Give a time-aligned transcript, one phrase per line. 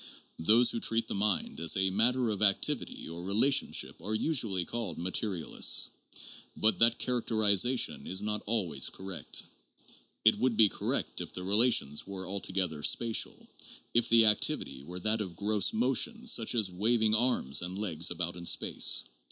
[0.39, 4.97] Those who treat the mind as a matter of activity or relationships are usually called
[4.97, 5.91] materialists.
[6.57, 9.43] But that characterization is not always correct.
[10.25, 13.45] It would be correct if the relations were altogether spatial,
[13.93, 18.35] if the activity were that of gross motion such as waving arms and legs about
[18.37, 19.03] in space.